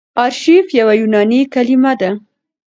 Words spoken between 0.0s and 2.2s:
آرشیف يوه یوناني کليمه ده.